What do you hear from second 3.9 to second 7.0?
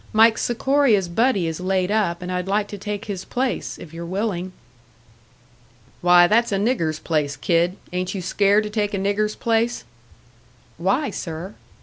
you're willing." "Why, that's a nigger's